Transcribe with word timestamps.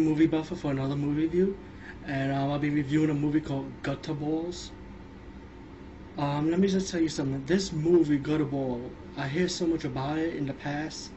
movie 0.00 0.26
buffer 0.26 0.54
for 0.54 0.70
another 0.70 0.96
movie 0.96 1.22
review, 1.22 1.56
and 2.06 2.32
um, 2.32 2.50
I'll 2.50 2.58
be 2.58 2.70
reviewing 2.70 3.10
a 3.10 3.14
movie 3.14 3.40
called 3.40 3.70
Gutterballs. 3.82 4.70
Um, 6.18 6.50
let 6.50 6.58
me 6.58 6.68
just 6.68 6.90
tell 6.90 7.00
you 7.00 7.08
something. 7.08 7.44
This 7.46 7.72
movie, 7.72 8.18
Gutter 8.18 8.44
Ball, 8.44 8.90
I 9.16 9.28
hear 9.28 9.48
so 9.48 9.66
much 9.66 9.84
about 9.84 10.18
it 10.18 10.34
in 10.34 10.46
the 10.46 10.52
past. 10.52 11.10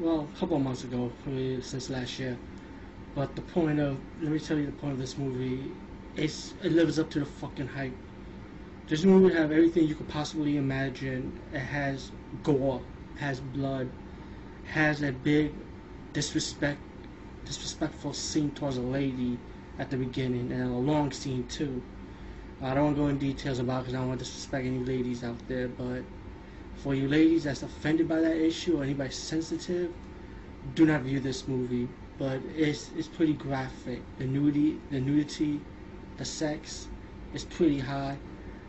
Well, 0.00 0.28
a 0.34 0.38
couple 0.38 0.56
of 0.56 0.62
months 0.62 0.84
ago, 0.84 1.12
since 1.60 1.90
last 1.90 2.18
year. 2.18 2.38
But 3.14 3.36
the 3.36 3.42
point 3.42 3.78
of, 3.78 3.98
let 4.22 4.32
me 4.32 4.38
tell 4.38 4.58
you 4.58 4.66
the 4.66 4.72
point 4.72 4.94
of 4.94 4.98
this 4.98 5.18
movie. 5.18 5.70
It's 6.16 6.54
it 6.62 6.72
lives 6.72 6.98
up 6.98 7.10
to 7.10 7.20
the 7.20 7.26
fucking 7.26 7.68
hype. 7.68 7.96
This 8.88 9.04
movie 9.04 9.34
have 9.34 9.52
everything 9.52 9.86
you 9.86 9.94
could 9.94 10.08
possibly 10.08 10.56
imagine. 10.56 11.38
It 11.52 11.58
has 11.60 12.10
gore, 12.42 12.80
has 13.16 13.40
blood, 13.40 13.90
has 14.64 15.02
a 15.02 15.12
big 15.12 15.52
disrespect, 16.12 16.80
disrespectful 17.44 18.12
scene 18.12 18.50
towards 18.52 18.76
a 18.76 18.82
lady 18.82 19.38
at 19.78 19.90
the 19.90 19.96
beginning, 19.96 20.52
and 20.52 20.62
a 20.62 20.76
long 20.76 21.12
scene 21.12 21.46
too. 21.48 21.82
I 22.60 22.74
don't 22.74 22.84
want 22.84 22.96
to 22.96 23.02
go 23.02 23.08
in 23.08 23.18
details 23.18 23.58
about 23.58 23.82
because 23.82 23.94
I 23.94 23.98
don't 23.98 24.08
want 24.08 24.20
to 24.20 24.24
disrespect 24.24 24.66
any 24.66 24.78
ladies 24.78 25.24
out 25.24 25.36
there, 25.48 25.68
but 25.68 26.02
for 26.76 26.94
you 26.94 27.08
ladies 27.08 27.44
that's 27.44 27.62
offended 27.62 28.08
by 28.08 28.20
that 28.20 28.36
issue 28.36 28.78
or 28.78 28.84
anybody 28.84 29.10
sensitive, 29.10 29.92
do 30.74 30.86
not 30.86 31.02
view 31.02 31.20
this 31.20 31.48
movie. 31.48 31.88
But 32.18 32.40
it's 32.56 32.90
it's 32.96 33.08
pretty 33.08 33.32
graphic. 33.32 34.00
The 34.18 34.26
nudity, 34.26 34.78
the 34.90 35.00
nudity, 35.00 35.60
the 36.18 36.24
sex 36.24 36.86
is 37.34 37.44
pretty 37.44 37.80
high. 37.80 38.16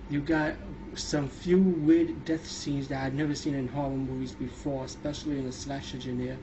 You 0.10 0.21
got 0.21 0.55
some 0.96 1.27
few 1.27 1.60
weird 1.60 2.26
death 2.26 2.48
scenes 2.48 2.88
that 2.88 3.04
I've 3.04 3.13
never 3.13 3.35
seen 3.35 3.55
in 3.55 3.68
horror 3.68 3.90
movies 3.90 4.32
before, 4.32 4.85
especially 4.85 5.38
in 5.38 5.46
the 5.46 5.52
slasher 5.52 5.99
genre. 5.99 6.38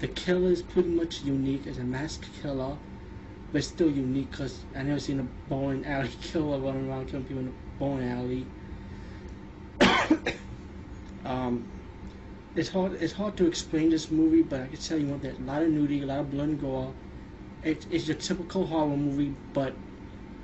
The 0.00 0.08
killer 0.08 0.50
is 0.50 0.62
pretty 0.62 0.90
much 0.90 1.24
unique 1.24 1.66
as 1.66 1.78
a 1.78 1.84
masked 1.84 2.28
killer, 2.40 2.76
but 3.52 3.64
still 3.64 3.90
unique 3.90 4.30
because 4.30 4.60
I 4.76 4.82
never 4.82 5.00
seen 5.00 5.18
a 5.18 5.26
bowling 5.48 5.84
alley 5.84 6.10
killer 6.22 6.58
running 6.58 6.88
around 6.88 7.08
killing 7.08 7.24
people 7.24 7.42
in 7.42 7.48
a 7.48 7.78
bowling 7.80 8.08
alley. 8.08 8.46
um, 11.24 11.66
it's 12.54 12.68
hard. 12.68 12.92
It's 13.00 13.12
hard 13.12 13.36
to 13.38 13.46
explain 13.46 13.90
this 13.90 14.10
movie, 14.10 14.42
but 14.42 14.60
I 14.60 14.66
can 14.68 14.76
tell 14.76 14.98
you 14.98 15.06
one 15.06 15.18
thing: 15.18 15.34
a 15.36 15.44
lot 15.44 15.62
of 15.62 15.70
nudity, 15.70 16.02
a 16.02 16.06
lot 16.06 16.20
of 16.20 16.30
blood 16.30 16.48
and 16.48 16.60
gore. 16.60 16.94
It, 17.64 17.86
it's 17.90 18.06
your 18.06 18.16
typical 18.16 18.66
horror 18.66 18.96
movie, 18.96 19.34
but 19.52 19.74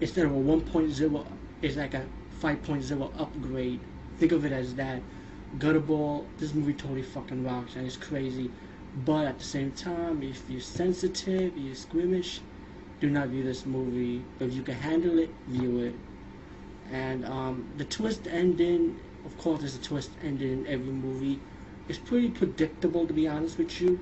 instead 0.01 0.27
of 0.27 0.33
a 0.33 0.35
1.0, 0.35 1.27
it's 1.63 1.77
like 1.77 1.95
a 1.95 2.05
5.0 2.43 3.21
upgrade. 3.21 3.81
Think 4.19 4.33
of 4.33 4.45
it 4.45 4.53
as 4.53 4.75
that. 4.75 5.01
Gutterball, 5.59 6.27
this 6.39 6.53
movie 6.53 6.73
totally 6.73 7.03
fucking 7.03 7.45
rocks 7.45 7.77
and 7.77 7.87
it's 7.87 7.97
crazy. 7.97 8.51
But 8.97 9.27
at 9.27 9.39
the 9.39 9.45
same 9.45 9.73
time, 9.73 10.23
if 10.23 10.49
you're 10.49 10.61
sensitive, 10.61 11.59
you're 11.59 11.75
squeamish, 11.75 12.41
do 13.01 13.11
not 13.11 13.29
view 13.29 13.43
this 13.43 13.67
movie. 13.67 14.25
But 14.39 14.49
if 14.49 14.55
you 14.55 14.63
can 14.63 14.75
handle 14.75 15.19
it, 15.19 15.31
view 15.49 15.81
it. 15.81 15.95
And 16.93 17.25
um, 17.25 17.69
the 17.77 17.85
twist 17.85 18.29
ending, 18.29 19.01
of 19.25 19.37
course, 19.39 19.61
there's 19.61 19.75
a 19.75 19.81
twist 19.83 20.11
ending 20.23 20.53
in 20.53 20.67
every 20.67 20.93
movie. 20.93 21.41
It's 21.89 21.99
pretty 21.99 22.31
predictable, 22.31 23.07
to 23.07 23.13
be 23.13 23.27
honest 23.27 23.59
with 23.59 23.81
you. 23.81 23.99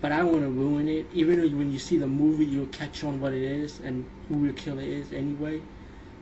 But 0.00 0.12
I 0.12 0.18
don't 0.18 0.32
want 0.32 0.42
to 0.44 0.48
ruin 0.50 0.88
it. 0.88 1.06
Even 1.12 1.40
though 1.40 1.56
when 1.56 1.70
you 1.70 1.78
see 1.78 1.98
the 1.98 2.06
movie, 2.06 2.46
you'll 2.46 2.66
catch 2.66 3.04
on 3.04 3.20
what 3.20 3.34
it 3.34 3.42
is 3.42 3.80
and 3.80 4.06
who 4.28 4.44
your 4.44 4.54
killer 4.54 4.80
is 4.80 5.12
anyway. 5.12 5.60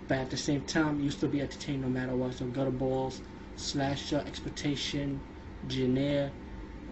But 0.09 0.19
at 0.19 0.31
the 0.31 0.37
same 0.37 0.63
time, 0.63 1.01
you'll 1.01 1.13
still 1.13 1.29
be 1.29 1.41
entertained 1.41 1.83
no 1.83 1.89
matter 1.89 2.17
what. 2.17 2.35
So 2.35 2.47
Gutterballs, 2.47 3.21
slasher, 3.57 4.25
exploitation, 4.27 5.21
genre. 5.71 6.33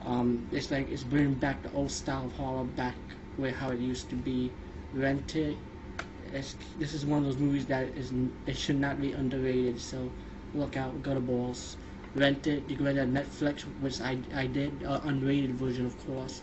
Um, 0.05 0.47
it's 0.53 0.71
like 0.71 0.91
it's 0.91 1.03
bringing 1.03 1.35
back 1.35 1.63
the 1.63 1.73
old 1.73 1.91
style 1.91 2.27
of 2.27 2.33
horror 2.33 2.65
back 2.65 2.95
where 3.37 3.53
how 3.53 3.71
it 3.71 3.81
used 3.81 4.09
to 4.11 4.17
be. 4.17 4.51
Rented. 4.93 5.57
It's, 6.33 6.57
this 6.79 6.95
is 6.95 7.05
one 7.05 7.19
of 7.21 7.25
those 7.25 7.37
movies 7.37 7.67
that 7.67 7.89
is 7.97 8.13
it 8.47 8.57
should 8.57 8.79
not 8.81 9.01
be 9.01 9.13
underrated. 9.13 9.81
So 9.81 10.11
look 10.55 10.77
out, 10.77 11.03
Gutterballs. 11.03 11.77
Rent 12.15 12.47
it. 12.47 12.63
You 12.69 12.77
can 12.77 12.87
rent 12.87 12.99
it 12.99 13.03
on 13.03 13.13
Netflix, 13.13 13.63
which 13.81 14.01
I 14.01 14.19
I 14.35 14.47
did, 14.47 14.85
uh, 14.85 15.01
unrated 15.01 15.51
version 15.55 15.87
of 15.87 16.07
course. 16.07 16.43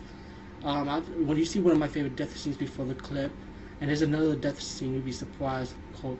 Um, 0.64 0.88
I, 0.88 1.00
when 1.00 1.36
you 1.36 1.44
see 1.44 1.60
one 1.60 1.72
of 1.72 1.78
my 1.78 1.88
favorite 1.88 2.16
death 2.16 2.36
scenes 2.36 2.56
before 2.56 2.86
the 2.86 2.94
clip, 2.94 3.32
and 3.80 3.88
there's 3.90 4.02
another 4.02 4.34
death 4.34 4.60
scene, 4.62 4.94
you'll 4.94 5.02
be 5.02 5.12
surprised, 5.12 5.74
called 6.00 6.18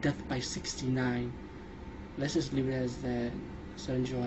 Death 0.00 0.28
by 0.28 0.40
69. 0.40 1.32
Let's 2.18 2.34
just 2.34 2.52
leave 2.52 2.68
it 2.68 2.72
as 2.72 2.96
that. 2.98 3.30
So 3.76 3.92
enjoy. 3.92 4.22